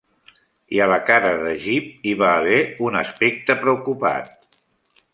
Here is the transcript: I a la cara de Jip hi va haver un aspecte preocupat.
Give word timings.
I 0.77 0.79
a 0.85 0.87
la 0.91 0.97
cara 1.09 1.33
de 1.43 1.53
Jip 1.67 2.09
hi 2.09 2.15
va 2.23 2.33
haver 2.41 2.59
un 2.89 3.01
aspecte 3.05 3.61
preocupat. 3.67 4.39